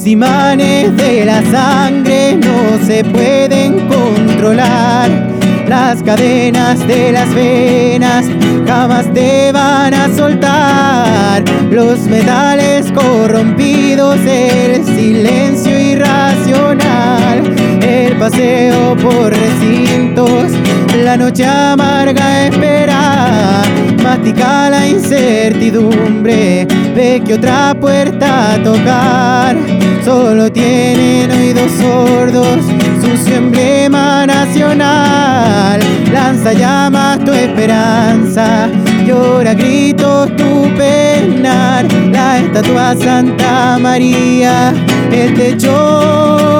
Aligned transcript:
Los 0.00 0.06
imanes 0.06 0.96
de 0.96 1.26
la 1.26 1.42
sangre 1.50 2.34
no 2.34 2.86
se 2.86 3.04
pueden 3.04 3.86
controlar. 3.86 5.10
Las 5.68 6.02
cadenas 6.02 6.88
de 6.88 7.12
las 7.12 7.34
venas 7.34 8.24
jamás 8.66 9.12
te 9.12 9.52
van 9.52 9.92
a 9.92 10.08
soltar. 10.16 11.44
Los 11.70 11.98
metales 12.06 12.90
corrompidos, 12.92 14.16
el 14.24 14.86
silencio 14.86 15.78
irracional. 15.78 17.42
El 17.82 18.16
paseo 18.16 18.96
por 18.96 19.34
recintos, 19.34 20.50
la 20.96 21.18
noche 21.18 21.44
amarga 21.44 22.46
espera. 22.46 22.89
La 24.38 24.86
incertidumbre, 24.86 26.66
ve 26.94 27.20
que 27.26 27.34
otra 27.34 27.74
puerta 27.74 28.58
tocar. 28.62 29.56
Solo 30.04 30.50
tienen 30.52 31.30
oídos 31.30 31.72
sordos, 31.72 32.60
su 33.24 33.34
emblema 33.34 34.26
nacional. 34.26 35.80
Lanza 36.12 36.52
llamas 36.52 37.18
tu 37.24 37.32
esperanza, 37.32 38.68
llora 39.04 39.54
gritos 39.54 40.34
tu 40.36 40.68
penar. 40.76 41.86
La 42.12 42.38
estatua 42.38 42.94
Santa 42.96 43.78
María, 43.80 44.72
el 45.10 45.34
techo 45.34 46.59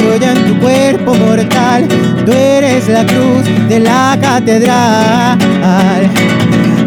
Troya 0.00 0.32
en 0.32 0.44
tu 0.46 0.58
cuerpo 0.60 1.14
mortal, 1.14 1.86
tú 2.24 2.32
eres 2.32 2.88
la 2.88 3.04
cruz 3.04 3.44
de 3.68 3.80
la 3.80 4.16
catedral. 4.18 5.38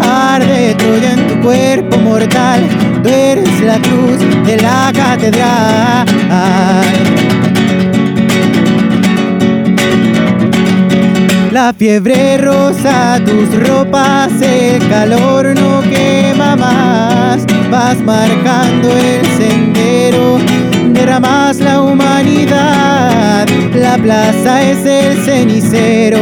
Arde 0.02 0.76
Troya 0.80 1.14
en 1.14 1.28
tu 1.28 1.40
cuerpo 1.42 1.98
mortal, 1.98 2.64
tú 3.04 3.10
eres 3.10 3.62
la 3.62 3.78
cruz 3.78 4.18
de 4.48 4.58
la 4.58 4.92
catedral. 4.94 6.08
La 11.52 11.72
fiebre 11.72 12.40
rosa, 12.40 13.22
tus 13.24 13.48
ropas, 13.68 14.32
el 14.42 14.88
calor 14.90 15.54
no 15.54 15.82
quema 15.82 16.56
más. 16.56 17.46
Vas 17.70 18.00
marcando 18.00 18.90
el 18.90 19.24
sendero, 19.38 20.40
derramas 20.94 21.60
la 21.60 21.80
humanidad. 21.80 22.93
La 23.94 24.00
plaza 24.00 24.64
es 24.64 24.84
el 24.88 25.24
cenicero 25.24 26.18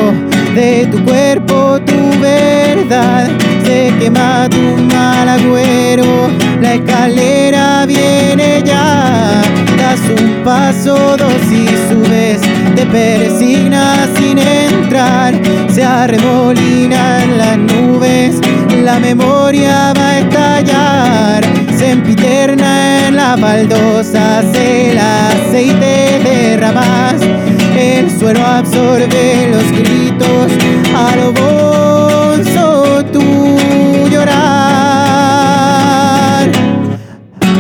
de 0.54 0.90
tu 0.92 1.02
cuerpo, 1.06 1.80
tu 1.86 2.20
verdad. 2.20 3.30
Se 3.64 3.94
quema 3.98 4.50
tu 4.50 4.60
mal 4.94 5.30
agüero, 5.30 6.30
la 6.60 6.74
escalera 6.74 7.86
viene 7.86 8.62
ya. 8.66 9.42
Das 9.78 10.02
un 10.10 10.44
paso, 10.44 11.16
dos 11.16 11.44
y 11.50 11.66
subes, 11.88 12.42
te 12.76 12.86
persignas 12.88 14.10
sin 14.18 14.38
entrar. 14.38 15.34
Se 15.70 15.82
arremolina 15.82 17.24
en 17.24 17.38
las 17.38 17.58
nubes, 17.58 18.42
la 18.84 19.00
memoria 19.00 19.94
va 19.98 20.10
a 20.10 20.20
estallar. 20.20 21.44
Se 21.78 21.92
empiterna 21.92 23.08
en 23.08 23.16
la 23.16 23.38
baldosa, 23.38 24.42
el 24.54 24.98
aceite 24.98 26.20
derramas. 26.22 27.31
El 28.02 28.10
suelo 28.10 28.44
absorbe 28.44 29.48
los 29.52 29.72
gritos, 29.72 30.52
a 30.96 31.16
lo 31.18 31.32
bonzo 31.34 33.06
tu 33.14 33.22
llorar. 34.10 34.42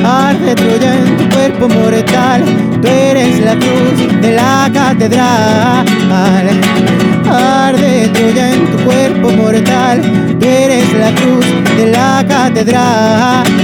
Arde 0.04 0.56
Troya 0.56 0.96
en 0.96 1.18
tu 1.18 1.30
cuerpo 1.30 1.70
mortal, 1.70 2.44
tú 2.82 2.88
eres 2.88 3.40
la 3.40 3.56
cruz 3.56 3.98
de 4.20 4.32
la 4.32 4.68
catedral. 4.74 5.86
Arde 7.30 8.10
Troya 8.12 8.50
en 8.52 8.66
tu 8.72 8.78
cuerpo 8.84 9.30
mortal, 9.30 10.02
tú 10.40 10.46
eres 10.48 10.92
la 10.94 11.12
cruz 11.12 11.46
de 11.78 11.92
la 11.92 12.26
catedral. 12.28 13.61